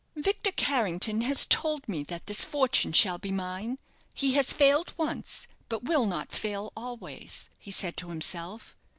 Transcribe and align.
"Victor 0.15 0.51
Carrington 0.51 1.21
has 1.21 1.45
told 1.45 1.87
me 1.87 2.01
that 2.05 2.25
this 2.25 2.43
fortune 2.43 2.91
shall 2.91 3.19
be 3.19 3.29
mine; 3.29 3.77
he 4.15 4.33
has 4.33 4.51
failed 4.51 4.95
once, 4.97 5.47
but 5.69 5.83
will 5.83 6.07
not 6.07 6.31
fail 6.31 6.73
always," 6.75 7.51
he 7.59 7.69
said 7.69 7.95
to 7.97 8.09
himself. 8.09 8.75